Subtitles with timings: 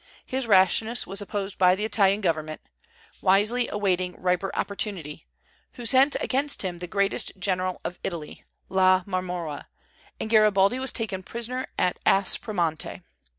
[0.25, 2.59] His rashness was opposed by the Italian government,
[3.21, 5.27] wisely awaiting riper opportunity,
[5.73, 9.67] who sent against him the greatest general of Italy (La Marmora),
[10.19, 13.03] and Garibaldi was taken prisoner at Aspromonte.